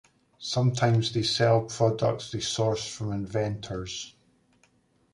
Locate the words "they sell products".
1.13-2.31